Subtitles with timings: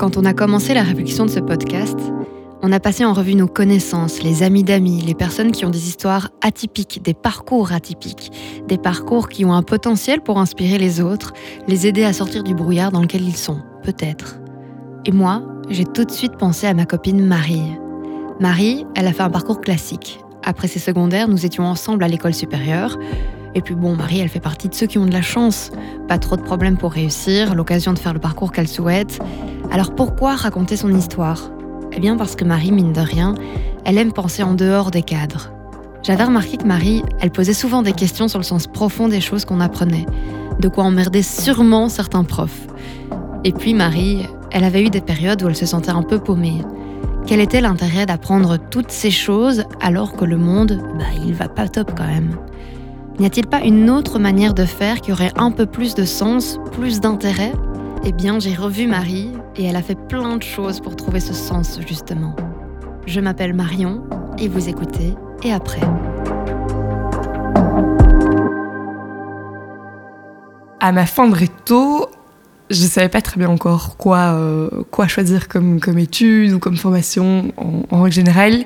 [0.00, 1.98] Quand on a commencé la réflexion de ce podcast,
[2.62, 5.88] on a passé en revue nos connaissances, les amis d'amis, les personnes qui ont des
[5.88, 8.32] histoires atypiques, des parcours atypiques,
[8.66, 11.34] des parcours qui ont un potentiel pour inspirer les autres,
[11.68, 14.38] les aider à sortir du brouillard dans lequel ils sont, peut-être.
[15.04, 17.76] Et moi, j'ai tout de suite pensé à ma copine Marie.
[18.40, 20.18] Marie, elle a fait un parcours classique.
[20.42, 22.96] Après ses secondaires, nous étions ensemble à l'école supérieure.
[23.54, 25.70] Et puis bon, Marie, elle fait partie de ceux qui ont de la chance.
[26.08, 29.18] Pas trop de problèmes pour réussir, l'occasion de faire le parcours qu'elle souhaite.
[29.72, 31.50] Alors pourquoi raconter son histoire?
[31.92, 33.34] Eh bien parce que Marie, mine de rien,
[33.84, 35.50] elle aime penser en dehors des cadres.
[36.02, 39.44] J'avais remarqué que Marie, elle posait souvent des questions sur le sens profond des choses
[39.44, 40.06] qu'on apprenait,
[40.58, 42.68] de quoi emmerder sûrement certains profs.
[43.44, 46.62] Et puis Marie, elle avait eu des périodes où elle se sentait un peu paumée.
[47.26, 51.68] Quel était l'intérêt d'apprendre toutes ces choses alors que le monde, bah, il va pas
[51.68, 52.36] top quand même?
[53.20, 56.58] N'y a-t-il pas une autre manière de faire qui aurait un peu plus de sens,
[56.72, 57.52] plus d'intérêt?
[58.02, 61.34] Eh bien, j'ai revu Marie et elle a fait plein de choses pour trouver ce
[61.34, 62.34] sens justement.
[63.04, 64.04] Je m'appelle Marion
[64.38, 65.82] et vous écoutez Et après
[70.80, 72.08] À ma fin de réto,
[72.70, 74.70] je savais pas très bien encore quoi, euh,
[75.08, 78.64] choisir comme, étude ou comme formation en, en générale.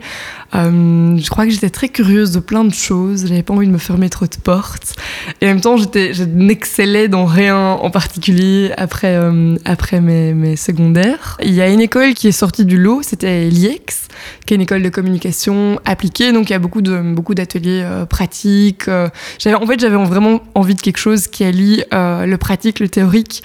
[0.54, 3.26] Euh, je crois que j'étais très curieuse de plein de choses.
[3.26, 4.94] J'avais pas envie de me fermer trop de portes.
[5.40, 10.56] Et en même temps, j'étais, je n'excellais dans rien en particulier après, euh, après mes,
[10.56, 11.36] secondaires.
[11.42, 14.08] Il y a une école qui est sortie du lot, c'était l'IEX,
[14.46, 16.32] qui est une école de communication appliquée.
[16.32, 18.88] Donc il y a beaucoup de beaucoup d'ateliers euh, pratiques.
[18.88, 19.10] en
[19.66, 23.42] fait, j'avais vraiment envie de quelque chose qui allie le pratique, le théorique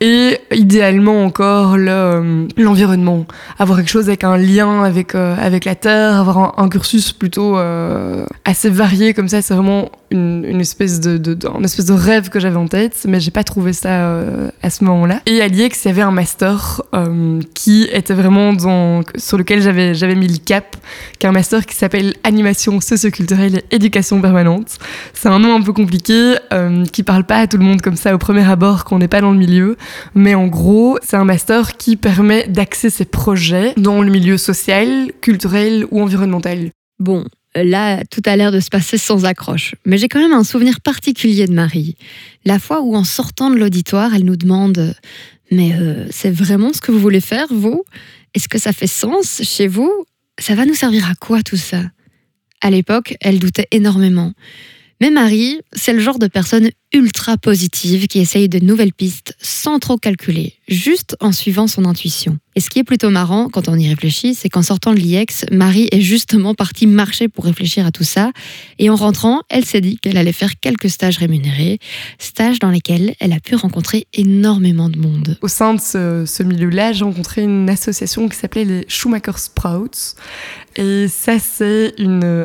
[0.00, 3.26] et idéalement encore le, l'environnement.
[3.58, 8.26] Avoir quelque chose avec un lien avec, avec la terre, avoir un, cursus plutôt euh,
[8.44, 9.42] assez varié comme ça.
[9.42, 13.88] C'est vraiment une, espèce de, rêve que j'avais en tête, mais j'ai pas trouvé ça
[13.88, 15.20] euh, à ce moment-là.
[15.26, 18.52] Et à l'IEX, il y avait un master euh, qui était vraiment
[19.16, 20.76] sur lequel j'avais mis le cap,
[21.18, 24.78] qui est un master qui s'appelle animation socioculturelle et éducation permanente.
[25.14, 26.34] C'est un nom un peu compliqué
[26.92, 29.08] qui parle pas à tout le monde comme ça au premier abord quand on n'est
[29.08, 29.76] pas dans le milieu,
[30.14, 35.10] mais en gros, c'est un master qui permet d'axer ses projets dans le milieu social,
[35.20, 36.42] culturel ou environnemental
[36.98, 37.24] Bon,
[37.54, 39.74] là, tout a l'air de se passer sans accroche.
[39.84, 41.96] Mais j'ai quand même un souvenir particulier de Marie.
[42.44, 44.94] La fois où, en sortant de l'auditoire, elle nous demande
[45.50, 47.84] Mais euh, c'est vraiment ce que vous voulez faire, vous?
[48.34, 49.92] Est-ce que ça fait sens chez vous?
[50.38, 51.82] Ça va nous servir à quoi tout ça?
[52.62, 54.32] À l'époque, elle doutait énormément.
[55.00, 59.78] Mais Marie, c'est le genre de personne ultra positive qui essaye de nouvelles pistes sans
[59.78, 62.38] trop calculer, juste en suivant son intuition.
[62.54, 65.46] Et ce qui est plutôt marrant quand on y réfléchit, c'est qu'en sortant de l'IEX,
[65.50, 68.30] Marie est justement partie marcher pour réfléchir à tout ça.
[68.78, 71.78] Et en rentrant, elle s'est dit qu'elle allait faire quelques stages rémunérés,
[72.18, 75.38] stages dans lesquels elle a pu rencontrer énormément de monde.
[75.40, 80.16] Au sein de ce, milieu-là, j'ai rencontré une association qui s'appelait les Schumacher Sprouts.
[80.76, 81.94] Et ça, c'est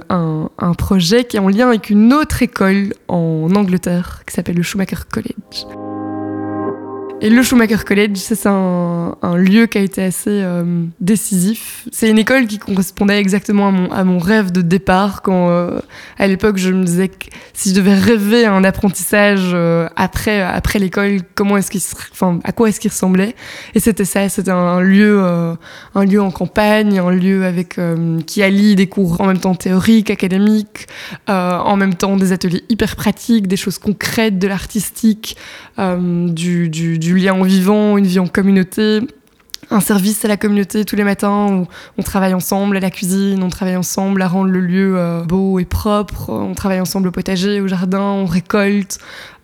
[0.09, 4.97] un, projet qui est en lien avec une autre école en Angleterre s'appelle le Schumacher
[5.11, 5.86] College.
[7.19, 11.87] Et le Schumacher College, c'est un, lieu qui a été assez euh, décisif.
[11.91, 15.79] C'est une école qui correspondait exactement à mon, rêve de départ quand, euh,
[16.19, 20.77] à l'époque, je me disais que si je devais rêver un apprentissage euh, après, après
[20.77, 21.21] l'école,
[22.43, 23.35] à quoi est-ce qu'il ressemblait?
[23.73, 25.19] Et c'était ça, c'était un, lieu,
[25.95, 27.79] un lieu en campagne, un lieu avec
[28.27, 30.87] qui allie des cours en même temps théoriques, académiques,
[31.27, 35.35] en même temps des ateliers hyper pratiques, des choses concrètes, de l'artistique,
[35.77, 39.01] du du lien en vivant, une vie en communauté,
[39.69, 43.43] un service à la communauté tous les matins où on travaille ensemble à la cuisine,
[43.43, 47.11] on travaille ensemble à rendre le lieu euh, beau et propre, on travaille ensemble au
[47.11, 48.99] potager, au jardin, on récolte.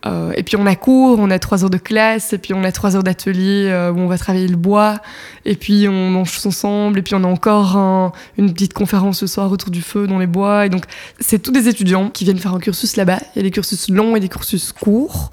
[0.06, 2.66] Euh, et puis on a cours, on a trois heures de classe, et puis on
[2.66, 5.00] a trois heures d'atelier euh, où on va travailler le bois,
[5.46, 9.50] et puis on mange ensemble, et puis on a encore une petite conférence ce soir
[9.50, 10.66] autour du feu dans les bois.
[10.66, 10.84] Et donc
[11.22, 13.20] c'est tous des étudiants qui viennent faire un cursus là-bas.
[13.34, 15.32] Il y a des cursus longs et des cursus courts.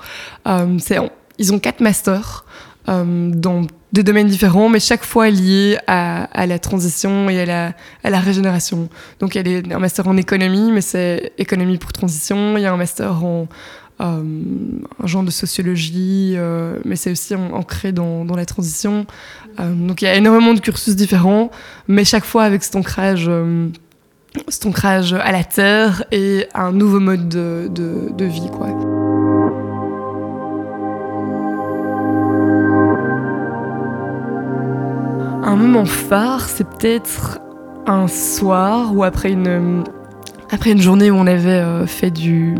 [0.78, 0.98] c'est
[1.40, 2.44] ils ont quatre masters
[2.88, 3.62] euh, dans
[3.92, 7.74] des domaines différents, mais chaque fois liés à, la transition et à
[8.04, 8.88] la, régénération.
[9.18, 12.56] Donc il y a un master en économie, mais c'est économie pour transition.
[12.56, 13.48] Il y a un master en
[14.00, 14.22] euh,
[15.02, 19.06] un genre de sociologie, euh, mais c'est aussi ancré dans, la transition.
[19.58, 21.50] Donc il y a énormément de cursus différents,
[21.88, 23.30] mais chaque fois avec cet ancrage,
[24.48, 28.48] cet ancrage à la terre et un nouveau mode de, de, de vie.
[28.52, 28.99] Quoi.
[35.50, 37.40] Un moment phare, c'est peut-être
[37.84, 39.82] un soir ou après une,
[40.48, 42.54] après une journée où on avait euh, fait du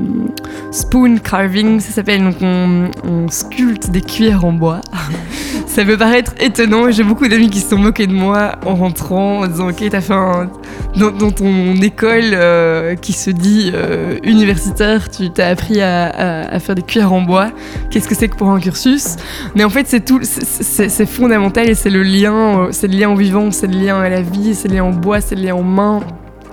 [0.72, 2.25] spoon carving, ça s'appelle.
[2.25, 4.81] Donc on, sculpte des cuillères en bois.
[5.69, 6.90] ça peut paraître étonnant.
[6.90, 10.00] J'ai beaucoup d'amis qui se sont moqués de moi en rentrant, en disant Ok, t'as
[10.00, 10.50] fait un.
[10.96, 16.82] Dans, ton école euh, qui se dit euh, universitaire, tu t'as appris à, faire des
[16.82, 17.50] cuillères en bois.
[17.90, 19.16] Qu'est-ce que c'est que pour un cursus?
[19.54, 20.20] Mais en fait, c'est tout.
[20.22, 24.08] C'est fondamental et c'est le lien, c'est le lien au vivant, c'est le lien à
[24.08, 26.00] la vie, c'est le lien en bois, c'est le lien en main.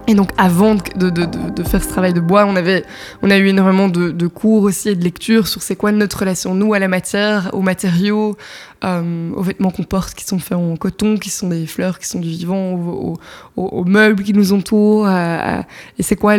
[0.08, 2.86] Et donc avant de, de, de, faire ce travail de bois, on, avait,
[3.22, 6.56] on a eu énormément de, cours aussi et de lectures sur c'est quoi notre relation,
[6.56, 8.38] nous, à la matière, aux matériaux,
[8.86, 12.08] euh, aux vêtements qu'on porte qui sont faits en coton, qui sont des fleurs, qui
[12.08, 13.18] sont du vivant, aux,
[13.58, 15.10] aux, meubles qui nous entourent.
[15.10, 16.36] et c'est quoi,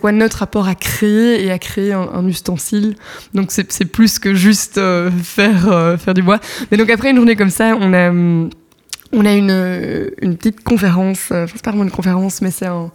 [0.00, 2.96] quoi notre rapport à créer et à créer un, ustensile.
[3.34, 6.40] Donc c'est plus que juste euh, faire, euh, faire du bois.
[6.70, 8.10] Mais donc après une journée comme ça, on a...
[9.14, 12.66] On a une, une petite conférence, euh, enfin, c'est pas vraiment une conférence, mais c'est
[12.66, 12.90] un,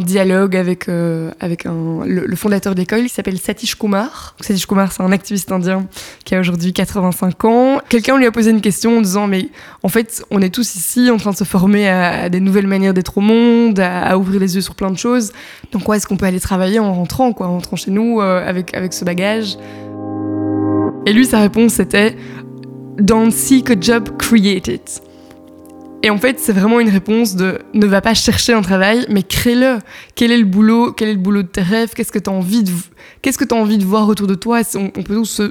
[0.00, 4.36] dialogue avec, euh, avec le, fondateur de l'école, il s'appelle Satish Kumar.
[4.38, 5.86] Satish Kumar, c'est un activiste indien
[6.26, 7.80] qui a aujourd'hui 85 ans.
[7.88, 9.48] Quelqu'un lui a posé une question en disant, mais
[9.82, 12.92] en fait, on est tous ici en train de se former à, des nouvelles manières
[12.92, 15.32] d'être au monde, à, ouvrir les yeux sur plein de choses.
[15.72, 18.46] Donc, quoi est-ce qu'on peut aller travailler en rentrant, quoi, en rentrant chez nous euh,
[18.46, 19.56] avec, avec ce bagage?
[21.06, 22.14] Et lui, sa réponse, c'était,
[22.98, 25.07] Don't seek a job, create it.
[26.02, 29.22] Et en fait, c'est vraiment une réponse de ne va pas chercher un travail, mais
[29.22, 29.78] crée-le.
[30.14, 30.92] Quel est le boulot?
[30.92, 31.92] Quel est le boulot de tes rêves?
[31.94, 34.60] Qu'est-ce que tu as envie de voir autour de toi?
[34.76, 35.42] On, peut tous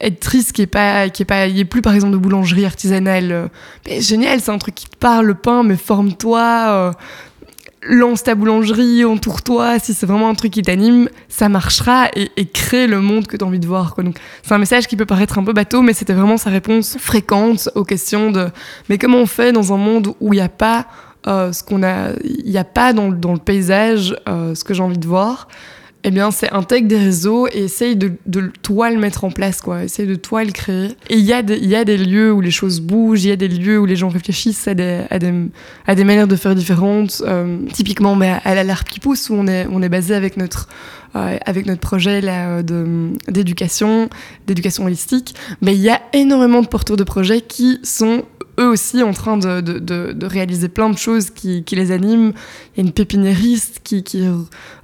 [0.00, 2.18] être triste qui est pas qui est pas il y ait plus par exemple de
[2.18, 3.50] boulangerie artisanale.
[3.86, 6.40] Mais génial, c'est un truc qui te parle le pain, mais forme-toi.
[6.40, 6.92] Euh,
[7.86, 12.86] lance ta boulangerie, entoure-toi, si c'est vraiment un truc qui t'anime, ça marchera et, crée
[12.86, 13.94] le monde que tu as envie de voir.
[13.98, 16.96] Donc c'est un message qui peut paraître un peu bateau, mais c'était vraiment sa réponse
[16.98, 18.48] fréquente aux questions de
[18.88, 20.86] mais comment on fait dans un monde où il n'y a pas
[21.26, 24.82] euh, ce qu'on a, il n'y a pas dans, le paysage euh, ce que j'ai
[24.82, 25.48] envie de voir?
[26.06, 29.62] Eh bien, c'est intègre des réseaux et essaye de, de, toi le mettre en place,
[29.62, 29.84] quoi.
[29.84, 30.88] Essaye de toi le créer.
[31.08, 33.32] Et il y, a des, y a des lieux où les choses bougent, il y
[33.32, 35.32] a des lieux où les gens réfléchissent à des, à des,
[35.86, 37.22] à des manières de faire différentes.
[37.26, 40.36] Euh, typiquement, mais à la larpe qui pousse, où on est, on est basé avec
[40.36, 40.68] notre,
[41.16, 44.10] euh, avec notre projet là, d'éducation,
[44.46, 45.34] d'éducation holistique.
[45.62, 48.24] Mais il y a énormément de porteurs de projets qui sont
[48.58, 52.32] eux aussi en train de, de, de, réaliser plein de choses qui, qui, les animent.
[52.74, 54.26] Il y a une pépiniériste qui, qui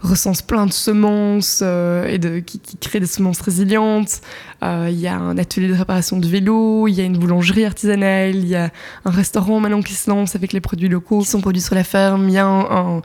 [0.01, 4.21] recense plein de semences euh, et de, qui, qui, crée des semences résilientes.
[4.63, 7.65] Euh, il y a un atelier de réparation de vélos, il y a une boulangerie
[7.65, 8.71] artisanale, il y a
[9.05, 11.85] un restaurant maintenant qui se lance avec les produits locaux qui sont produits sur la
[11.85, 12.29] ferme.
[12.29, 13.03] Il y a un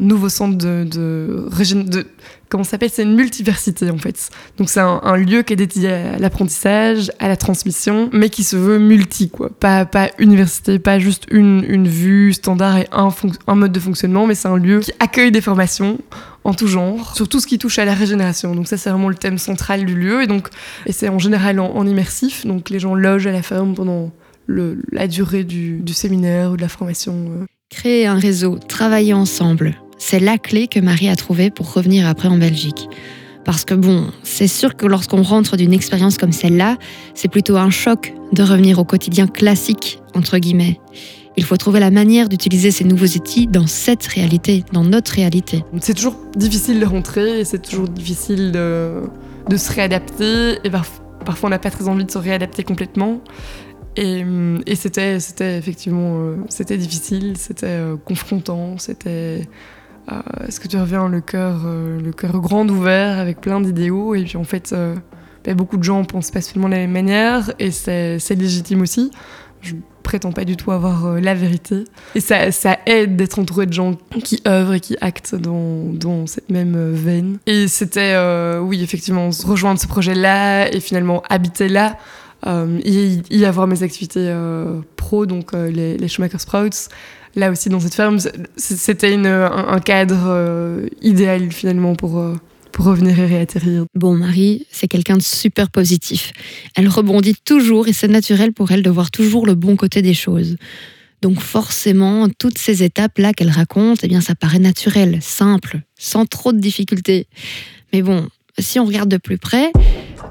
[0.00, 1.48] nouveau centre de, de,
[1.82, 2.06] de
[2.48, 4.30] comment s'appelle C'est une multiversité en fait.
[4.56, 8.56] Donc c'est un, lieu qui est dédié à l'apprentissage, à la transmission, mais qui se
[8.56, 9.50] veut multi quoi.
[9.50, 13.08] Pas pas université, pas juste une, une vue standard et un,
[13.46, 15.98] un mode de fonctionnement, mais c'est un lieu qui accueille des formations
[16.44, 18.54] en tout genre, sur tout ce qui touche à la régénération.
[18.54, 20.48] Donc ça c'est vraiment le thème central du lieu et donc
[20.86, 22.46] et c'est en général en, immersif.
[22.46, 24.12] Donc les gens logent à la ferme pendant
[24.46, 27.46] le, la durée du, du séminaire ou de la formation.
[27.70, 32.28] Créer un réseau, travailler ensemble, c'est la clé que Marie a trouvée pour revenir après
[32.28, 32.88] en Belgique.
[33.44, 36.78] Parce que bon, c'est sûr que lorsqu'on rentre d'une expérience comme celle-là,
[37.14, 40.80] c'est plutôt un choc de revenir au quotidien classique, entre guillemets.
[41.36, 45.62] Il faut trouver la manière d'utiliser ces nouveaux outils dans cette réalité, dans notre réalité.
[45.82, 49.02] C'est toujours difficile de rentrer c'est toujours difficile de,
[49.48, 50.58] de se réadapter.
[50.64, 53.20] Et parfois, on n'a pas très envie de se réadapter complètement.
[53.96, 55.16] Et, c'était,
[55.56, 59.48] effectivement, euh, c'était difficile, c'était euh, confrontant, c'était.
[60.10, 64.38] Euh, est-ce que tu reviens le cœur, le grand ouvert avec plein d'idéaux et puis
[64.38, 64.74] en fait,
[65.44, 69.10] ben, beaucoup de gens pensent pas seulement de la même manière et c'est, légitime aussi.
[69.60, 71.84] Je prétends pas du tout avoir la vérité.
[72.14, 76.92] Et ça, aide d'être entouré de gens qui œuvrent et qui actent dans, cette même
[76.92, 77.36] veine.
[77.44, 78.16] Et c'était,
[78.62, 81.98] oui, effectivement, rejoindre ce projet-là et finalement habiter là
[82.46, 86.88] euh, y, avoir mes activités euh, pro, donc euh, les, les Schumacher Sprouts.
[87.34, 88.18] Là aussi, dans cette ferme,
[88.56, 92.24] c'était un, un, cadre idéal finalement pour,
[92.72, 93.84] pour revenir et réatterrir.
[93.94, 96.32] Bon, Marie, c'est quelqu'un de super positif.
[96.74, 100.14] Elle rebondit toujours et c'est naturel pour elle de voir toujours le bon côté des
[100.14, 100.56] choses.
[101.20, 106.52] Donc forcément, toutes ces étapes-là qu'elle raconte, eh bien, ça paraît naturel, simple, sans trop
[106.52, 107.26] de difficultés.
[107.92, 108.26] Mais bon,
[108.58, 109.72] si on regarde de plus près,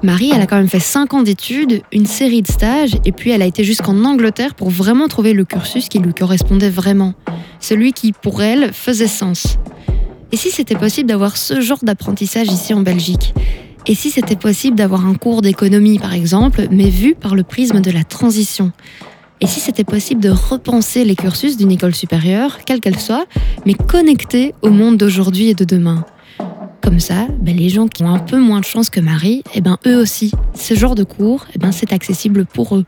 [0.02, 3.30] Marie, elle a quand même fait 5 ans d'études, une série de stages, et puis
[3.30, 7.14] elle a été jusqu'en Angleterre pour vraiment trouver le cursus qui lui correspondait vraiment.
[7.58, 9.58] Celui qui, pour elle, faisait sens.
[10.30, 13.34] Et si c'était possible d'avoir ce genre d'apprentissage ici en Belgique?
[13.86, 17.80] Et si c'était possible d'avoir un cours d'économie, par exemple, mais vu par le prisme
[17.80, 18.72] de la transition?
[19.40, 23.26] Et si c'était possible de repenser les cursus d'une école supérieure, quelle qu'elle soit,
[23.66, 26.04] mais connectée au monde d'aujourd'hui et de demain?
[26.82, 29.60] Comme ça, ben, les gens qui ont un peu moins de chance que Marie, eh
[29.60, 32.84] ben, eux aussi, ce genre de cours, eh ben, c'est accessible pour eux.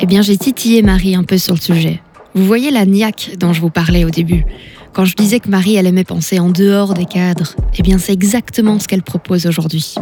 [0.00, 2.00] Eh bien, j'ai titillé Marie un peu sur le sujet.
[2.34, 4.44] Vous voyez la niaque dont je vous parlais au début
[4.92, 8.12] Quand je disais que Marie, elle aimait penser en dehors des cadres, eh bien, c'est
[8.12, 9.94] exactement ce qu'elle propose aujourd'hui.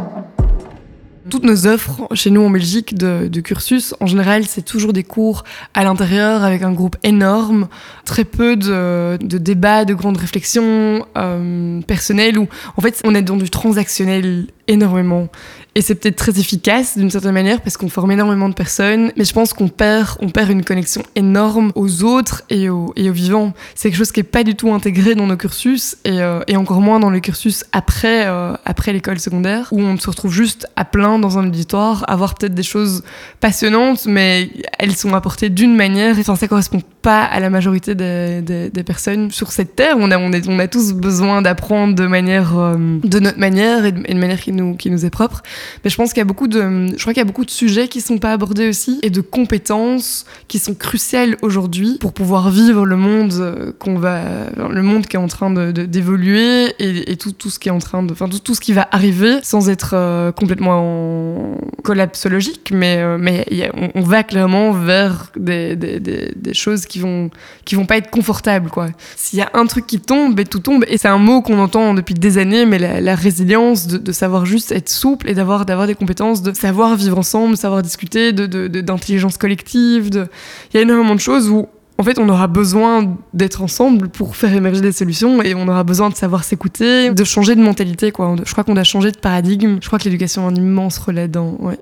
[1.28, 5.42] Toutes nos offres chez nous en Belgique de, cursus, en général, c'est toujours des cours
[5.74, 7.68] à l'intérieur avec un groupe énorme,
[8.04, 13.36] très peu de, débats, de grandes réflexions euh, personnelles où en fait on est dans
[13.36, 15.28] du transactionnel énormément.
[15.76, 19.24] Et c'est peut-être très efficace d'une certaine manière parce qu'on forme énormément de personnes, mais
[19.26, 23.12] je pense qu'on perd, on perd une connexion énorme aux autres et aux, et aux
[23.12, 23.52] vivants.
[23.74, 26.56] C'est quelque chose qui n'est pas du tout intégré dans nos cursus et, euh, et
[26.56, 30.66] encore moins dans les cursus après, euh, après l'école secondaire où on se retrouve juste
[30.76, 33.04] à plein dans un auditoire, à voir peut-être des choses
[33.40, 38.40] passionnantes, mais elles sont apportées d'une manière, enfin ça correspond pas à la majorité des,
[38.40, 39.94] des, personnes sur cette terre.
[39.98, 44.40] On a, on, a tous besoin d'apprendre de euh, de notre manière et de manière
[44.40, 45.42] qui nous, qui nous est propre.
[45.84, 47.50] Mais je pense qu'il y a beaucoup de, je crois qu'il y a beaucoup de
[47.50, 52.50] sujets qui sont pas abordés aussi et de compétences qui sont cruciales aujourd'hui pour pouvoir
[52.50, 54.22] vivre le monde euh, qu'on va,
[54.56, 58.02] le monde qui est en train d'évoluer et, tout, tout ce qui est en train
[58.02, 62.98] de, enfin tout, tout ce qui va arriver sans être euh, complètement en collapsologique, mais,
[62.98, 63.46] euh, mais
[63.94, 67.30] on, va clairement vers des, des, des, choses qui vont,
[67.64, 68.88] qui vont pas être confortables, quoi.
[69.14, 71.58] S'il y a un truc qui tombe, et tout tombe, et c'est un mot qu'on
[71.60, 75.86] entend depuis des années, mais la, résilience de savoir juste être souple et d'avoir d'avoir
[75.86, 80.10] des compétences, de savoir vivre ensemble, savoir discuter, d'intelligence de, de, collective.
[80.12, 81.66] Il y a énormément de choses où
[81.98, 85.82] en fait, on aura besoin d'être ensemble pour faire émerger des solutions et on aura
[85.82, 88.12] besoin de savoir s'écouter, de changer de mentalité.
[88.12, 88.36] Quoi.
[88.44, 89.78] Je crois qu'on a changé de paradigme.
[89.80, 91.56] Je crois que l'éducation a un immense relais dans.
[91.58, 91.78] Ouais.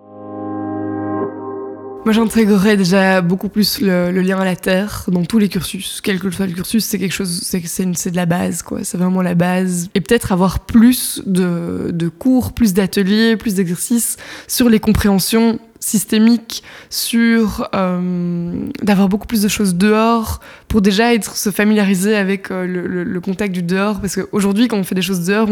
[2.04, 6.02] Moi, j'intégrerais déjà beaucoup plus le, lien à la terre dans tous les cursus.
[6.02, 8.80] Quel que soit le cursus, c'est quelque chose, c'est, de la base, quoi.
[8.84, 9.88] C'est vraiment la base.
[9.94, 14.18] Et peut-être avoir plus de, de cours, plus d'ateliers, plus d'exercices
[14.48, 21.36] sur les compréhensions systémique sur euh, d'avoir beaucoup plus de choses dehors pour déjà être
[21.36, 24.00] se familiariser avec euh, le, contact du dehors.
[24.00, 25.48] Parce qu'aujourd'hui quand on fait des choses dehors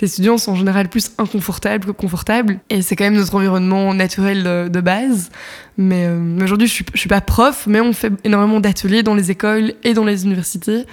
[0.00, 2.58] les étudiants sont en général plus inconfortables que confortables.
[2.70, 5.30] Et c'est quand même notre environnement naturel de, base.
[5.76, 9.14] Mais, euh, aujourd'hui je suis, je suis pas prof mais on fait énormément d'ateliers dans
[9.14, 10.86] les écoles et dans les universités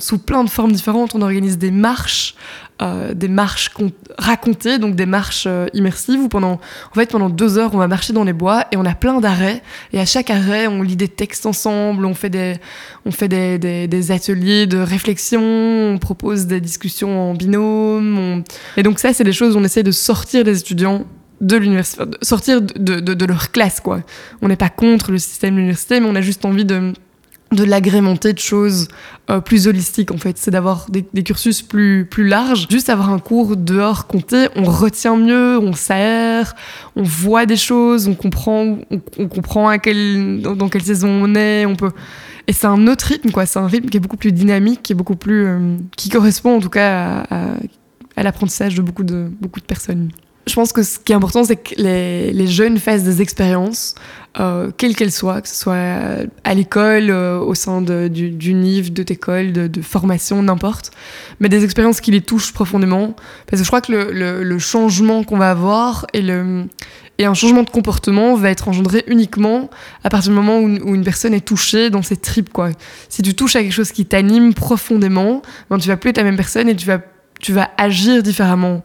[0.00, 2.34] sous plein de formes différentes on organise des marches
[2.82, 3.70] euh, des marches
[4.18, 6.54] racontées, donc des marches euh, immersives où pendant,
[6.90, 9.20] en fait, pendant deux heures, on va marcher dans les bois et on a plein
[9.20, 9.62] d'arrêts.
[9.92, 12.56] Et à chaque arrêt, on lit des textes ensemble, on fait des,
[13.06, 18.42] on fait des, ateliers de réflexion, on propose des discussions en binôme.
[18.76, 21.04] Et donc ça, c'est des choses où on essaie de sortir des étudiants
[21.40, 24.00] de l'université, sortir de, leur classe, quoi.
[24.40, 26.94] On n'est pas contre le système de l'université, mais on a juste envie de
[27.52, 28.88] de l'agrémenter de choses
[29.30, 30.38] euh, plus holistiques en fait.
[30.38, 32.66] C'est d'avoir des, cursus plus plus larges.
[32.70, 36.54] Juste avoir un cours dehors compté on retient mieux on s'aère
[36.96, 38.78] on voit des choses on comprend
[39.18, 41.92] on, comprend à quel, dans, quelle saison on est on peut.
[42.48, 43.46] Et c'est un autre rythme quoi.
[43.46, 46.56] C'est un rythme qui est beaucoup plus dynamique qui est beaucoup plus euh, qui correspond
[46.56, 47.54] en tout cas à,
[48.16, 50.10] à l'apprentissage de beaucoup de beaucoup de personnes
[50.46, 53.94] je pense que ce qui est important, c'est que les, jeunes fassent des expériences,
[54.40, 58.54] euh, quelles qu'elles soient, que ce soit à l'école, euh, au sein de, du, du
[58.54, 60.90] NIF, de école, de, formation, n'importe,
[61.38, 63.14] mais des expériences qui les touchent profondément.
[63.46, 66.28] Parce que je crois que le, changement qu'on va avoir et,
[67.24, 69.70] un changement de comportement va être engendré uniquement
[70.02, 72.52] à partir du moment où, une personne est touchée dans ses tripes.
[72.52, 72.70] Quoi.
[73.08, 76.24] Si tu touches à quelque chose qui t'anime profondément, ben, tu vas plus être la
[76.24, 78.82] même personne et tu vas agir différemment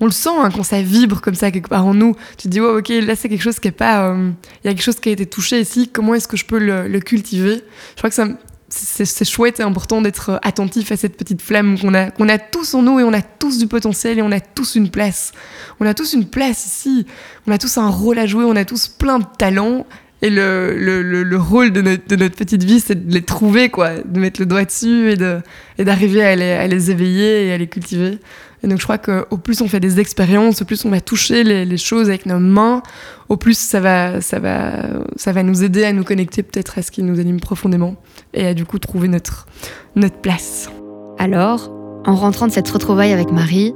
[0.00, 2.14] on le sent hein, quand ça vibre comme ça quelque part en nous.
[2.36, 4.08] Tu te dis, oh, ok, là c'est quelque chose qui est pas.
[4.08, 4.30] Euh,
[4.62, 6.58] il y a quelque chose qui a été touché ici, comment est-ce que je peux
[6.58, 7.62] le, cultiver?
[7.94, 8.26] Je crois que ça,
[8.68, 12.74] c'est chouette et important d'être attentif à cette petite flamme qu'on a, qu'on a tous
[12.74, 15.32] en nous et on a tous du potentiel et on a tous une place.
[15.80, 17.06] On a tous une place ici,
[17.46, 19.86] on a tous un rôle à jouer, on a tous plein de talents.
[20.20, 23.68] Et le, le, le, rôle de notre, de notre, petite vie, c'est de les trouver,
[23.68, 27.52] quoi, de mettre le doigt dessus et d'arriver et à, les, à les éveiller et
[27.52, 28.18] à les cultiver.
[28.62, 31.44] Et donc je crois qu'au plus on fait des expériences, au plus on va toucher
[31.44, 32.82] les, choses avec nos mains,
[33.28, 34.84] au plus ça va, ça va,
[35.16, 37.96] ça va nous aider à nous connecter peut-être à ce qui nous anime profondément
[38.34, 39.46] et à du coup trouver notre,
[39.94, 40.70] notre place.
[41.18, 41.70] Alors,
[42.04, 43.72] en rentrant de cette retrouvaille avec Marie,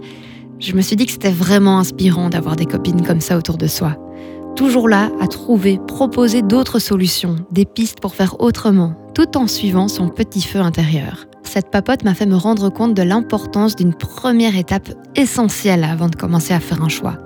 [0.58, 3.66] je me suis dit que c'était vraiment inspirant d'avoir des copines comme ça autour de
[3.66, 3.96] soi.
[4.56, 9.88] Toujours là à trouver, proposer d'autres solutions, des pistes pour faire autrement, tout en suivant
[9.88, 14.56] son petit feu intérieur cette papote m'a fait me rendre compte de l'importance d'une première
[14.56, 17.18] étape essentielle avant de commencer à faire un choix.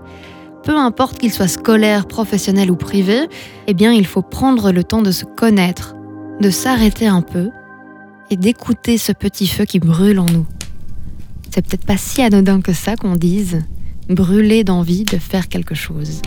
[0.65, 3.29] Peu importe qu'il soit scolaire, professionnel ou privé,
[3.67, 5.95] eh bien il faut prendre le temps de se connaître,
[6.41, 7.51] de s'arrêter un peu
[8.31, 10.47] et d'écouter ce petit feu qui brûle en nous.
[11.51, 13.61] C'est peut-être pas si anodin que ça qu'on dise
[14.09, 16.21] brûler d'envie de faire quelque chose.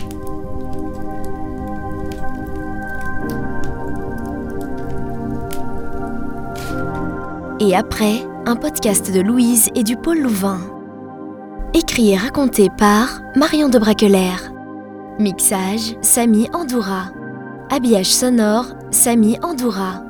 [7.62, 10.60] Et après, un podcast de Louise et du pôle Louvain.
[11.74, 14.32] Écrit et raconté par Marion de Braqueler.
[15.18, 17.10] Mixage, Samy Andoura.
[17.70, 20.02] Habillage sonore, Samy Andoura.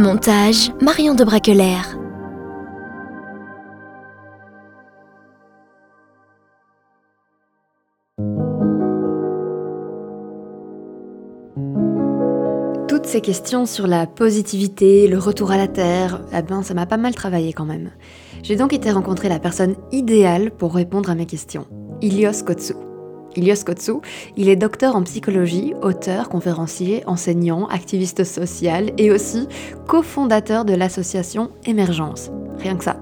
[0.00, 1.78] Montage, Marion de Braqueler.
[13.04, 16.86] Toutes ces questions sur la positivité, le retour à la Terre, eh ben, ça m'a
[16.86, 17.90] pas mal travaillé quand même.
[18.42, 21.66] J'ai donc été rencontrer la personne idéale pour répondre à mes questions,
[22.00, 22.72] Ilios Kotsu.
[23.36, 23.96] Ilios Kotsu,
[24.38, 29.48] il est docteur en psychologie, auteur, conférencier, enseignant, activiste social et aussi
[29.86, 32.30] cofondateur de l'association Émergence.
[32.56, 32.96] Rien que ça.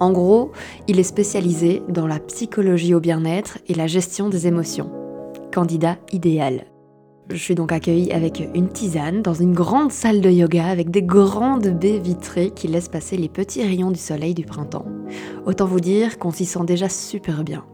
[0.00, 0.50] En gros,
[0.88, 4.90] il est spécialisé dans la psychologie au bien-être et la gestion des émotions.
[5.52, 6.64] Candidat idéal.
[7.30, 11.02] Je suis donc accueillie avec une tisane dans une grande salle de yoga avec des
[11.02, 14.86] grandes baies vitrées qui laissent passer les petits rayons du soleil du printemps.
[15.44, 17.64] Autant vous dire qu'on s'y sent déjà super bien.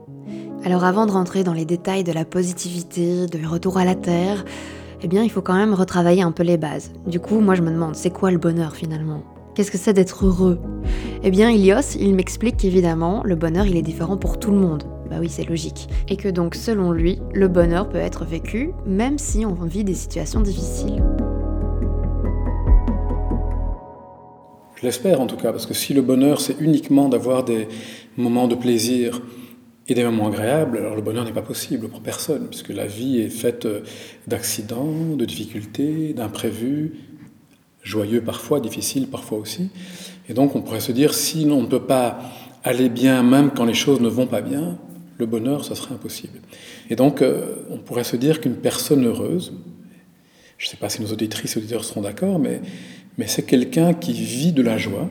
[0.65, 4.45] Alors avant de rentrer dans les détails de la positivité, de retour à la terre,
[5.03, 6.91] eh bien il faut quand même retravailler un peu les bases.
[7.07, 9.23] Du coup, moi je me demande, c'est quoi le bonheur finalement?
[9.55, 10.61] Qu'est-ce que c'est d'être heureux?
[11.23, 14.85] Eh bien, Ilios, il m'explique qu'évidemment, le bonheur, il est différent pour tout le monde.
[15.13, 15.89] Bah oui, c'est logique.
[16.09, 19.93] Et que donc, selon lui, le bonheur peut être vécu même si on vit des
[19.93, 21.05] situations difficiles.
[24.75, 27.69] Je l'espère en tout cas, parce que si le bonheur, c'est uniquement d'avoir des
[28.17, 29.21] moments de plaisir
[29.87, 33.21] et des moments agréables, alors le bonheur n'est pas possible pour personne, puisque la vie
[33.21, 33.69] est faite
[34.27, 36.95] d'accidents, de difficultés, d'imprévus,
[37.83, 39.69] joyeux parfois, difficiles parfois aussi.
[40.31, 42.19] Et donc on pourrait se dire, si on ne peut pas
[42.65, 44.79] aller bien même quand les choses ne vont pas bien,
[45.19, 46.41] le bonheur, ça serait impossible.
[46.91, 49.53] Et donc, euh, on pourrait se dire qu'une personne heureuse,
[50.59, 52.61] je ne sais pas si nos auditrices et auditeurs seront d'accord, mais,
[53.19, 55.11] mais c'est quelqu'un qui vit de la joie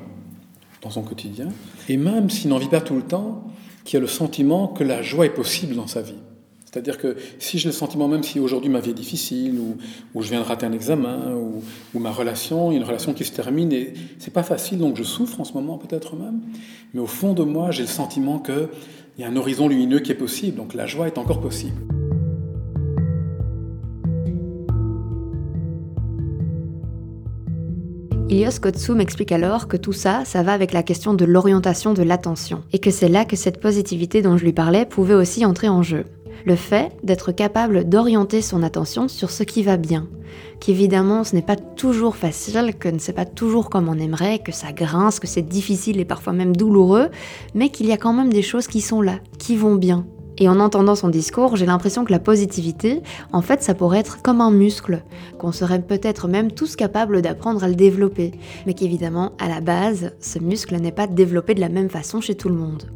[0.81, 1.49] dans son quotidien,
[1.89, 3.43] et même s'il n'en vit pas tout le temps,
[3.83, 6.15] qui a le sentiment que la joie est possible dans sa vie.
[6.71, 10.29] C'est-à-dire que si j'ai le sentiment, même si aujourd'hui ma vie est difficile, ou, je
[10.29, 11.33] viens de rater un examen,
[11.93, 15.41] ou, ma relation, une relation qui se termine, et c'est pas facile, donc je souffre
[15.41, 16.39] en ce moment peut-être même,
[16.93, 18.69] mais au fond de moi, j'ai le sentiment que
[19.17, 21.75] il y a un horizon lumineux qui est possible, donc la joie est encore possible.
[28.29, 32.01] Ilios Kotsu m'explique alors que tout ça, ça va avec la question de l'orientation de
[32.01, 35.67] l'attention, et que c'est là que cette positivité dont je lui parlais pouvait aussi entrer
[35.67, 36.05] en jeu.
[36.45, 40.07] Le fait d'être capable d'orienter son attention sur ce qui va bien,
[40.59, 44.51] qu'évidemment ce n'est pas toujours facile, que ne c'est pas toujours comme on aimerait, que
[44.51, 47.09] ça grince, que c'est difficile et parfois même douloureux,
[47.53, 50.05] mais qu'il y a quand même des choses qui sont là, qui vont bien.
[50.37, 54.23] Et en entendant son discours, j'ai l'impression que la positivité, en fait, ça pourrait être
[54.23, 55.03] comme un muscle,
[55.37, 58.31] qu'on serait peut-être même tous capables d'apprendre à le développer,
[58.65, 62.33] mais qu'évidemment, à la base, ce muscle n'est pas développé de la même façon chez
[62.33, 62.89] tout le monde.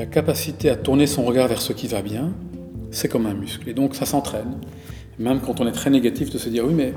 [0.00, 2.32] La capacité à tourner son regard vers ce qui va bien,
[2.90, 3.68] c'est comme un muscle.
[3.68, 4.56] Et donc ça s'entraîne.
[5.18, 6.94] Même quand on est très négatif, de se dire oui, mais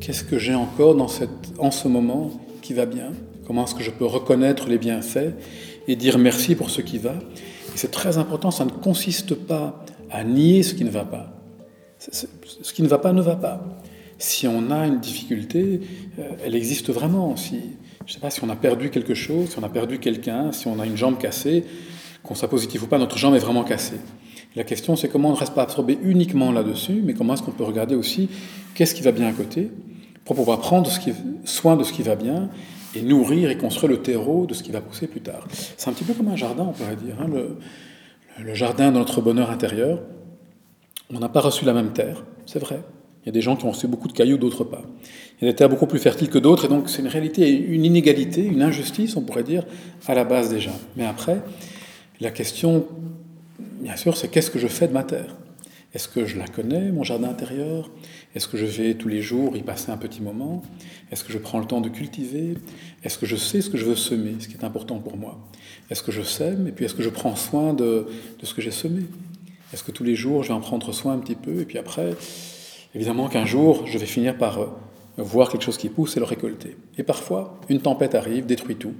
[0.00, 2.30] qu'est-ce que j'ai encore dans cette, en ce moment
[2.62, 3.12] qui va bien?
[3.46, 5.34] Comment est-ce que je peux reconnaître les bienfaits
[5.86, 7.12] et dire merci pour ce qui va?
[7.74, 11.38] C'est très important, ça ne consiste pas à nier ce qui ne va pas.
[11.98, 13.62] Ce qui ne va pas ne va pas.
[14.16, 15.82] Si on a une difficulté,
[16.18, 17.36] euh, elle existe vraiment.
[17.36, 17.60] Si,
[18.06, 20.52] je ne sais pas si on a perdu quelque chose, si on a perdu quelqu'un,
[20.52, 21.64] si on a une jambe cassée,
[22.24, 24.00] qu'on soit positif ou pas, notre jambe est vraiment cassée.
[24.56, 27.52] La question, c'est comment on ne reste pas absorbé uniquement là-dessus, mais comment est-ce qu'on
[27.52, 28.28] peut regarder aussi
[28.74, 29.70] qu'est-ce qui va bien à côté,
[30.24, 30.90] pour pouvoir prendre
[31.44, 32.48] soin de ce qui va bien
[32.96, 35.46] et nourrir et construire le terreau de ce qui va pousser plus tard.
[35.76, 37.16] C'est un petit peu comme un jardin, on pourrait dire.
[37.20, 37.58] Hein, le,
[38.42, 40.00] le, jardin de notre bonheur intérieur.
[41.12, 42.80] On n'a pas reçu la même terre, c'est vrai.
[43.22, 44.82] Il y a des gens qui ont reçu beaucoup de cailloux, d'autres pas.
[45.40, 47.50] Il y a des terres beaucoup plus fertiles que d'autres, et donc c'est une réalité,
[47.50, 49.64] une inégalité, une injustice, on pourrait dire,
[50.06, 50.72] à la base déjà.
[50.96, 51.42] Mais après,
[52.24, 52.86] la question,
[53.58, 55.36] bien sûr, c'est qu'est-ce que je fais de ma terre?
[55.92, 57.88] Est-ce que je la connais, mon jardin intérieur?
[58.34, 60.62] Est-ce que je vais tous les jours y passer un petit moment?
[61.12, 62.54] Est-ce que je prends le temps de cultiver?
[63.04, 65.38] Est-ce que je sais ce que je veux semer, ce qui est important pour moi?
[65.90, 68.08] Est-ce que je sème Et puis est-ce que je prends soin de,
[68.40, 69.02] de ce que j'ai semé?
[69.72, 71.78] Est-ce que tous les jours je vais en prendre soin un petit peu Et puis
[71.78, 72.14] après,
[72.94, 74.66] évidemment qu'un jour, je vais finir par euh,
[75.18, 76.76] voir quelque chose qui pousse et le récolter.
[76.98, 78.94] Et parfois, une tempête arrive, détruit tout.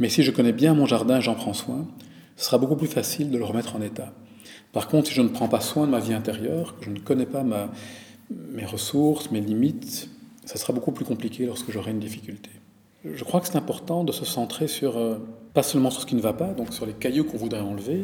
[0.00, 1.86] Mais si je connais bien mon jardin, j'en prends soin,
[2.36, 4.12] ce sera beaucoup plus facile de le remettre en état.
[4.72, 6.98] Par contre, si je ne prends pas soin de ma vie intérieure, que je ne
[6.98, 7.44] connais pas
[8.30, 10.10] mes ressources, mes limites,
[10.44, 12.50] ça sera beaucoup plus compliqué lorsque j'aurai une difficulté.
[13.04, 15.18] Je crois que c'est important de se centrer sur, euh,
[15.54, 18.02] pas seulement sur ce qui ne va pas, donc sur les cailloux qu'on voudrait enlever,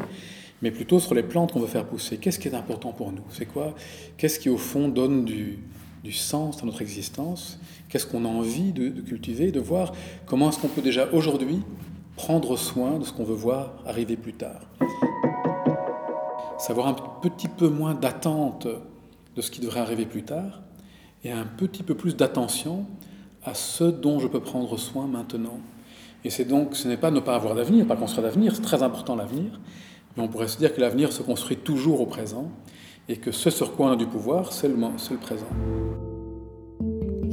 [0.61, 2.17] mais plutôt sur les plantes qu'on veut faire pousser.
[2.17, 3.23] Qu'est-ce qui est important pour nous?
[3.29, 3.75] C'est quoi?
[4.17, 5.59] Qu'est-ce qui, au fond, donne du,
[6.03, 9.93] du sens à notre existence, qu'est-ce qu'on a envie de, de cultiver, de voir
[10.25, 11.59] comment est-ce qu'on peut déjà aujourd'hui
[12.15, 14.61] prendre soin de ce qu'on veut voir arriver plus tard.
[16.57, 18.67] Savoir un petit peu moins d'attente
[19.35, 20.61] de ce qui devrait arriver plus tard
[21.23, 22.85] et un petit peu plus d'attention
[23.43, 25.59] à ce dont je peux prendre soin maintenant.
[26.23, 28.83] Et c'est donc, ce n'est pas ne pas avoir d'avenir, pas construire d'avenir, c'est très
[28.83, 29.59] important l'avenir,
[30.15, 32.49] mais on pourrait se dire que l'avenir se construit toujours au présent
[33.09, 36.12] et que ce sur quoi on a du pouvoir, c'est le, le présent.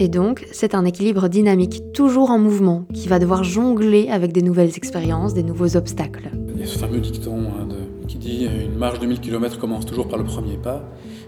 [0.03, 4.41] Et donc, c'est un équilibre dynamique, toujours en mouvement, qui va devoir jongler avec des
[4.41, 6.31] nouvelles expériences, des nouveaux obstacles.
[6.55, 7.69] Il y a ce fameux dicton hein,
[8.09, 10.83] qui dit une marche de 1000 km commence toujours par le premier pas,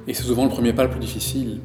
[0.09, 1.61] et c'est souvent le premier pas le plus difficile.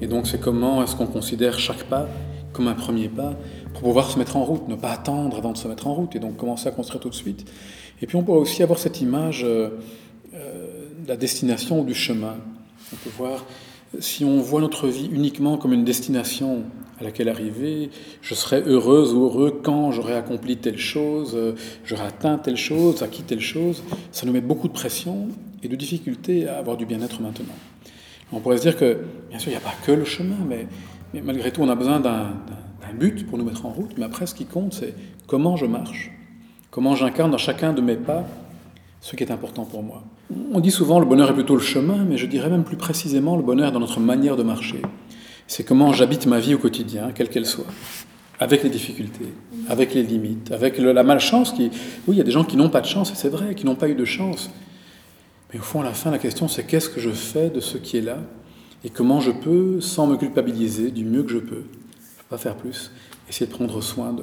[0.00, 2.06] Et donc, c'est comment est-ce qu'on considère chaque pas
[2.52, 3.34] comme un premier pas
[3.72, 6.14] pour pouvoir se mettre en route, ne pas attendre avant de se mettre en route,
[6.14, 7.44] et donc commencer à construire tout de suite.
[8.00, 9.70] Et puis, on peut aussi avoir cette image euh,
[10.32, 12.36] euh, de la destination ou du chemin.
[12.92, 13.44] On peut voir
[13.98, 16.64] si on voit notre vie uniquement comme une destination
[17.00, 21.36] à laquelle arriver, je serai heureuse ou heureux quand j'aurai accompli telle chose,
[21.84, 25.28] j'aurai atteint telle chose, acquis telle chose, ça nous met beaucoup de pression
[25.62, 27.54] et de difficulté à avoir du bien-être maintenant.
[28.32, 30.66] On pourrait se dire que, bien sûr, il n'y a pas que le chemin, mais,
[31.12, 32.32] mais malgré tout, on a besoin d'un
[32.98, 33.92] but pour nous mettre en route.
[33.98, 34.94] Mais après, ce qui compte, c'est
[35.26, 36.10] comment je marche,
[36.70, 38.26] comment j'incarne dans chacun de mes pas
[39.02, 40.04] ce qui est important pour moi.
[40.52, 43.36] On dit souvent le bonheur est plutôt le chemin, mais je dirais même plus précisément
[43.36, 44.80] le bonheur dans notre manière de marcher.
[45.48, 47.66] C'est comment j'habite ma vie au quotidien, quelle qu'elle soit,
[48.38, 49.34] avec les difficultés,
[49.68, 51.52] avec les limites, avec la malchance.
[51.58, 51.70] Oui,
[52.08, 53.88] il y a des gens qui n'ont pas de chance, c'est vrai, qui n'ont pas
[53.88, 54.50] eu de chance.
[55.52, 57.76] Mais au fond, à la fin, la question, c'est qu'est-ce que je fais de ce
[57.76, 58.18] qui est là
[58.84, 62.38] et comment je peux, sans me culpabiliser, du mieux que je peux, je peux pas
[62.38, 62.90] faire plus,
[63.28, 64.14] essayer de prendre soin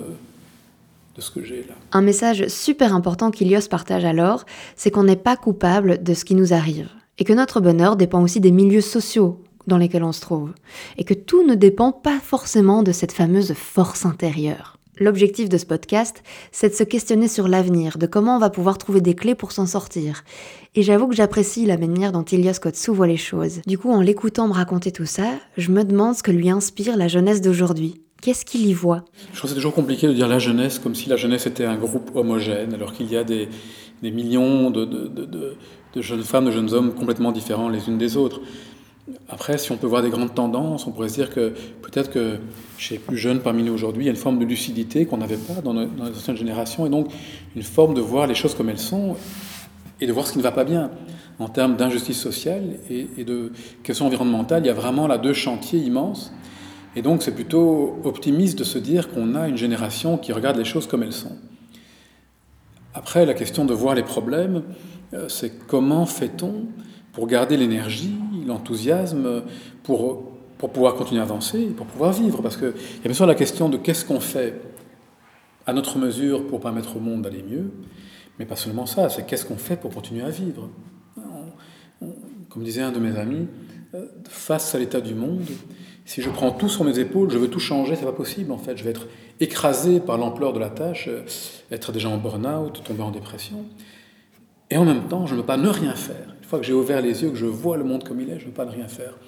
[1.20, 1.76] ce que j'ai là.
[1.92, 6.36] Un message super important qu'Ilios partage alors, c'est qu'on n'est pas coupable de ce qui
[6.36, 10.22] nous arrive, et que notre bonheur dépend aussi des milieux sociaux dans lesquels on se
[10.22, 10.54] trouve,
[10.98, 14.80] et que tout ne dépend pas forcément de cette fameuse force intérieure.
[15.00, 18.78] L'objectif de ce podcast, c'est de se questionner sur l'avenir, de comment on va pouvoir
[18.78, 20.26] trouver des clés pour s'en sortir.
[20.76, 23.62] Et j'avoue que j'apprécie la manière dont Ilias Kotsou voit les choses.
[23.66, 26.98] Du coup, en l'écoutant me raconter tout ça, je me demande ce que lui inspire
[26.98, 28.02] la jeunesse d'aujourd'hui.
[28.22, 29.06] Qu'est-ce qu'il y voit?
[29.32, 31.66] Je trouve que c'est toujours compliqué de dire la jeunesse comme si la jeunesse était
[31.66, 33.48] un groupe homogène, alors qu'il y a des,
[34.02, 35.56] millions de,
[35.96, 38.42] jeunes femmes, de jeunes hommes complètement différents les unes des autres.
[39.30, 42.38] Après, si on peut voir des grandes tendances, on pourrait se dire que peut-être que
[42.78, 45.18] chez les plus jeunes parmi nous aujourd'hui, il y a une forme de lucidité qu'on
[45.18, 47.08] n'avait pas dans, les anciennes générations, et donc
[47.56, 49.16] une forme de voir les choses comme elles sont
[50.02, 50.92] et de voir ce qui ne va pas bien
[51.40, 54.64] en termes d'injustice sociale et de questions environnementales.
[54.64, 56.34] Il y a vraiment là deux chantiers immenses
[56.96, 60.66] et donc c'est plutôt optimiste de se dire qu'on a une génération qui regarde les
[60.66, 61.38] choses comme elles sont.
[62.94, 64.64] Après, la question de voir les problèmes,
[65.14, 66.66] euh, c'est comment fait-on
[67.14, 69.44] pour garder l'énergie, l'enthousiasme,
[69.84, 72.42] pour, pour pouvoir continuer à avancer, pour pouvoir vivre?
[72.42, 74.60] Parce qu'il y a bien sûr la question de qu'est-ce qu'on fait
[75.66, 77.72] à notre mesure pour permettre au monde d'aller mieux,
[78.40, 80.70] mais pas seulement ça, c'est qu'est-ce qu'on fait pour continuer à vivre?
[82.50, 83.48] comme disait un de mes amis,
[83.94, 85.46] euh, face à l'état du monde,
[86.10, 88.58] si je prends tout sur mes épaules, je veux tout changer, c'est pas possible en
[88.58, 88.76] fait.
[88.76, 89.06] Je vais être
[89.40, 91.22] écrasé par l'ampleur de la tâche, euh,
[91.72, 93.64] être déjà en burn-out, tomber en dépression.
[94.72, 96.36] Et en même temps, je ne veux pas ne rien faire.
[96.42, 98.40] Une fois que j'ai ouvert les yeux, que je vois le monde comme il est,
[98.40, 99.20] je ne veux pas ne rien faire.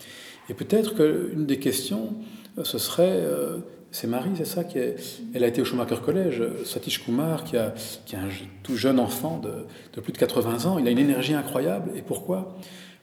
[0.50, 2.16] Et peut-être qu'une des questions,
[2.58, 3.58] euh, ce serait, euh,
[3.92, 4.96] c'est Marie, c'est ça, qui est,
[5.36, 7.76] elle a été au Schumacher College, Satish Kumar, qui, a,
[8.08, 8.30] qui est un
[8.64, 11.92] tout jeune enfant de, de plus de 80 ans, il a une énergie incroyable.
[11.96, 12.58] Et pourquoi?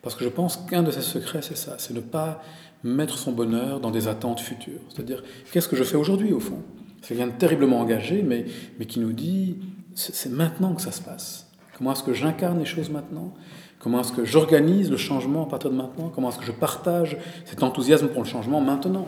[0.09, 2.42] Parce que je pense qu'un de ses secrets, c'est ça, c'est ne pas
[2.83, 4.81] mettre son bonheur dans des attentes futures.
[4.88, 6.62] C'est-à-dire, qu'est-ce que je fais aujourd'hui au fond?
[7.03, 8.47] C'est quelqu'un de terriblement engagé, mais,
[8.79, 9.59] mais qui nous dit,
[9.94, 11.51] c'est maintenant que ça se passe.
[11.77, 13.35] Comment est-ce que j'incarne les choses maintenant?
[13.81, 16.11] Comment est-ce que j'organise le changement à partir de maintenant?
[16.14, 19.07] Comment est-ce que je partage cet enthousiasme pour le changement maintenant?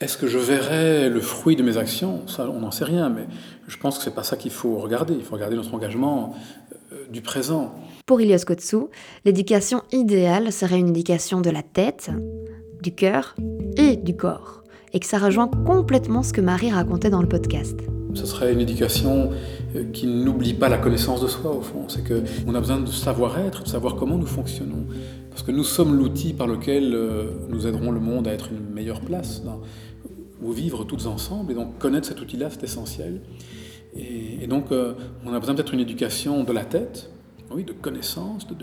[0.00, 2.26] Est-ce que je verrai le fruit de mes actions?
[2.28, 3.26] Ça, on n'en sait rien, mais
[3.68, 5.12] je pense que c'est pas ça qu'il faut regarder.
[5.12, 6.34] Il faut regarder notre engagement
[6.94, 7.74] euh, du présent.
[8.06, 8.88] Pour Ilias Kotsou,
[9.24, 12.12] l'éducation idéale serait une éducation de la tête,
[12.80, 13.34] du cœur
[13.76, 17.76] et du corps, et que ça rejoint complètement ce que Marie racontait dans le podcast.
[18.14, 19.32] Ce serait une éducation
[19.74, 21.88] euh, qui n'oublie pas la connaissance de soi, au fond.
[21.88, 24.86] C'est qu'on a besoin de savoir-être, de savoir comment nous fonctionnons.
[25.30, 28.72] Parce que nous sommes l'outil par lequel euh, nous aiderons le monde à être une
[28.72, 29.42] meilleure place,
[30.40, 31.50] où vivre toutes ensemble.
[31.50, 33.20] Et donc connaître cet outil-là, c'est essentiel.
[33.96, 37.10] Et, donc, euh, on a besoin d'être une éducation de la tête,
[37.50, 38.54] oui, de connaissance, de,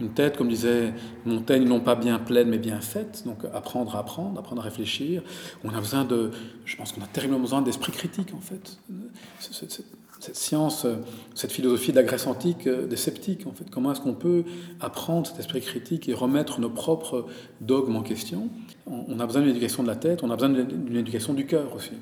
[0.00, 0.94] une tête, comme disait
[1.26, 3.22] Montaigne, non pas bien pleine, mais bien faite.
[3.26, 5.22] Donc, apprendre à apprendre, apprendre à réfléchir.
[5.64, 6.30] On a besoin de,
[6.64, 8.78] je pense qu'on a terriblement besoin d'esprit critique, en fait.
[9.40, 10.86] cette science,
[11.34, 13.68] cette philosophie de la Grèce antique des sceptiques, en fait.
[13.70, 14.44] Comment est-ce qu'on peut
[14.80, 17.26] apprendre cet esprit critique et remettre nos propres
[17.60, 18.48] dogmes en question?
[18.86, 21.74] On a besoin d'une éducation de la tête, on a besoin d'une éducation du cœur
[21.74, 21.92] aussi.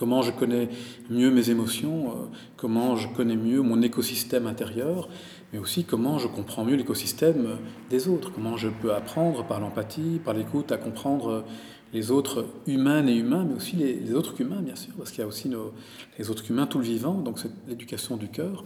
[0.00, 0.70] Comment je connais
[1.10, 5.10] mieux mes émotions, comment je connais mieux mon écosystème intérieur,
[5.52, 7.58] mais aussi comment je comprends mieux l'écosystème
[7.90, 11.44] des autres, comment je peux apprendre par l'empathie, par l'écoute, à comprendre
[11.92, 15.24] les autres humains et humains, mais aussi les, autres humains, bien sûr, parce qu'il y
[15.24, 15.74] a aussi nos,
[16.18, 18.64] les autres humains, tout le vivant, donc c'est l'éducation du cœur.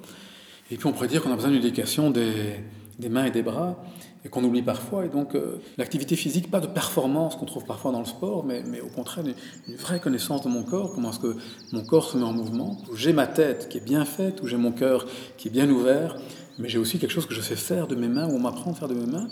[0.70, 2.60] Et puis on pourrait dire qu'on a besoin d'une éducation des,
[3.00, 3.82] des, mains et des bras,
[4.24, 5.04] et qu'on oublie parfois.
[5.04, 8.62] Et donc euh, l'activité physique, pas de performance qu'on trouve parfois dans le sport, mais,
[8.66, 11.36] mais au contraire une, vraie connaissance de mon corps, comment est-ce que
[11.72, 14.46] mon corps se met en mouvement, où j'ai ma tête qui est bien faite, où
[14.46, 15.06] j'ai mon cœur
[15.36, 16.16] qui est bien ouvert,
[16.58, 18.72] mais j'ai aussi quelque chose que je sais faire de mes mains, où on m'apprend
[18.72, 19.28] à faire de mes mains.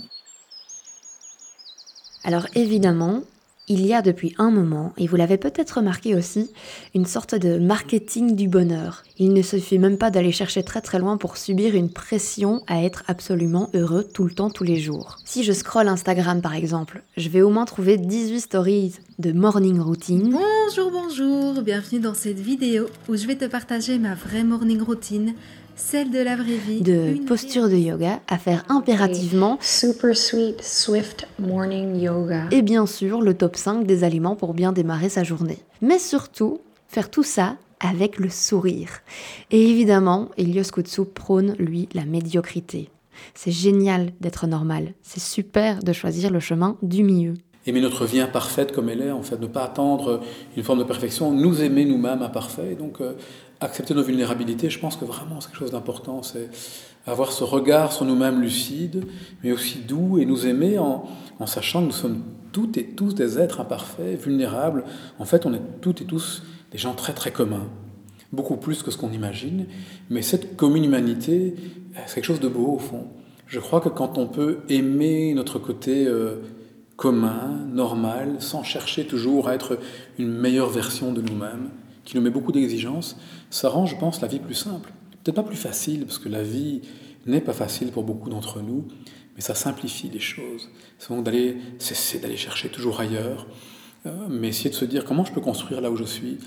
[2.25, 3.23] Alors évidemment,
[3.68, 6.51] il y a depuis un moment, et vous l'avez peut-être remarqué aussi,
[6.94, 9.05] une sorte de marketing du bonheur.
[9.18, 12.83] Il ne suffit même pas d'aller chercher très très loin pour subir une pression à
[12.83, 15.18] être absolument heureux tout le temps, tous les jours.
[15.25, 19.79] Si je scrolle Instagram par exemple, je vais au moins trouver 18 stories de morning
[19.79, 20.33] routine.
[20.33, 25.35] Bonjour, bonjour, bienvenue dans cette vidéo où je vais te partager ma vraie morning routine
[25.83, 26.81] celle de la vraie vie.
[26.81, 29.59] De posture de yoga à faire impérativement.
[29.61, 32.45] Super sweet, swift morning yoga.
[32.51, 35.59] Et bien sûr, le top 5 des aliments pour bien démarrer sa journée.
[35.81, 39.01] Mais surtout, faire tout ça avec le sourire.
[39.51, 42.88] Et évidemment, Elios Koutsou prône, lui, la médiocrité.
[43.35, 44.95] C'est génial d'être normal.
[45.03, 47.35] C'est super de choisir le chemin du milieu
[47.66, 50.21] aimer notre vie imparfaite comme elle est, en fait, ne pas attendre
[50.57, 52.77] une forme de perfection, nous aimer nous-mêmes imparfaits.
[52.77, 53.12] Donc, euh,
[53.64, 56.48] accepter nos vulnérabilités, je pense que vraiment c'est quelque chose d'important, c'est
[57.07, 59.05] avoir ce regard sur nous-mêmes lucide,
[59.42, 61.05] mais aussi doux et nous aimer en,
[61.46, 62.22] sachant que nous sommes
[62.53, 64.85] toutes et tous des êtres imparfaits, vulnérables.
[65.18, 67.68] En fait, on est toutes et tous des gens très très communs,
[68.33, 69.66] beaucoup plus que ce qu'on imagine,
[70.11, 71.55] mais cette commune humanité,
[72.07, 73.07] c'est quelque chose de beau au fond.
[73.46, 76.37] Je crois que quand on peut aimer notre côté euh,
[76.96, 79.79] commun, normal, sans chercher toujours à être
[80.18, 81.68] une meilleure version de nous-mêmes,
[82.05, 83.16] qui nous met beaucoup d'exigences,
[83.53, 84.91] ça rend, je pense, la vie plus simple.
[85.23, 86.81] Peut-être pas plus facile, parce que la vie
[87.27, 88.88] n'est pas facile pour beaucoup d'entre nous,
[89.37, 90.71] mais ça simplifie les choses.
[90.99, 93.47] C'est d'aller cesser d'aller chercher toujours ailleurs,
[94.07, 96.38] euh, mais essayer de se dire comment je peux construire là où je suis,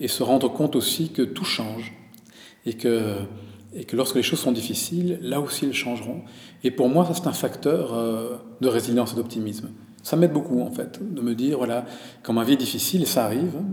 [0.00, 1.94] et se rendre compte aussi que tout change,
[2.66, 3.14] et que,
[3.92, 6.22] lorsque les choses sont difficiles, là aussi elles changeront.
[6.64, 9.70] Et pour moi, ça c'est un facteur euh, de résilience et d'optimisme.
[10.02, 11.84] Ça m'aide beaucoup, en fait, de me dire, voilà,
[12.24, 13.64] quand ma vie est difficile, ça arrive, hein,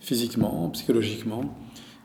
[0.00, 1.42] physiquement, psychologiquement,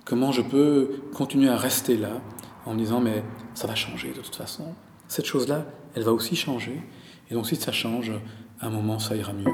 [0.06, 2.22] comment je peux continuer à rester là
[2.66, 4.66] en me disant, mais ça va changer de toute façon.
[5.08, 6.82] Cette chose-là, elle va aussi changer.
[7.30, 8.12] Et donc, si ça change,
[8.60, 9.52] à un moment, ça ira mieux.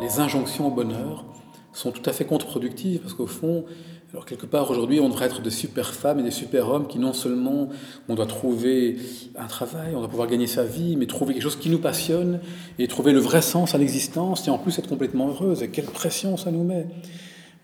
[0.00, 1.24] Les injonctions au bonheur
[1.72, 3.64] sont tout à fait contre-productives, parce qu'au fond,
[4.12, 6.98] alors quelque part aujourd'hui, on devrait être des super femmes et des super hommes qui
[6.98, 7.68] non seulement
[8.08, 8.96] on doit trouver
[9.36, 12.40] un travail, on doit pouvoir gagner sa vie, mais trouver quelque chose qui nous passionne
[12.80, 15.62] et trouver le vrai sens à l'existence et en plus être complètement heureuse.
[15.62, 16.88] Et quelle pression ça nous met.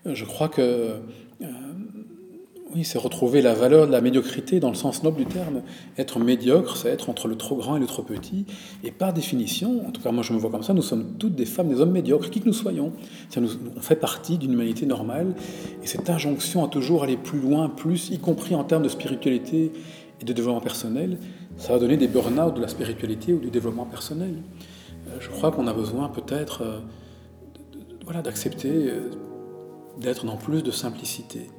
[0.05, 0.99] Je crois que euh,
[2.75, 5.61] oui, c'est retrouver la valeur de la médiocrité dans le sens noble du terme.
[5.97, 8.45] Être médiocre, c'est être entre le trop grand et le trop petit.
[8.83, 11.35] Et par définition, en tout cas moi je me vois comme ça, nous sommes toutes
[11.35, 12.91] des femmes, des hommes médiocres, qui que nous soyons.
[13.37, 15.33] On fait partie d'une humanité normale.
[15.81, 19.71] Et cette injonction à toujours aller plus loin, plus, y compris en termes de spiritualité
[20.21, 21.19] et de développement personnel,
[21.55, 24.35] ça va donner des burn-out de la spiritualité ou du développement personnel.
[25.07, 26.79] Euh, je crois qu'on a besoin peut-être euh,
[28.03, 28.91] voilà, d'accepter
[29.99, 31.49] d'être dans plus de simplicité.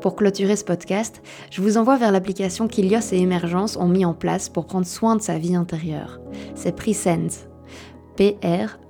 [0.00, 4.14] Pour clôturer ce podcast, je vous envoie vers l'application qu'Ilios et Emergence ont mis en
[4.14, 6.20] place pour prendre soin de sa vie intérieure.
[6.54, 7.46] C'est Presence.
[8.16, 8.82] P-R-E-Z-E-N-S.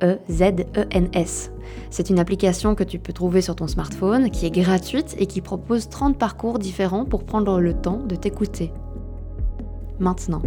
[1.91, 5.41] C'est une application que tu peux trouver sur ton smartphone, qui est gratuite et qui
[5.41, 8.73] propose 30 parcours différents pour prendre le temps de t'écouter.
[10.01, 10.43] Maintenant.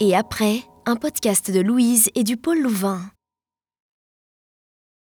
[0.00, 3.00] Et après, un podcast de Louise et du Pôle Louvain.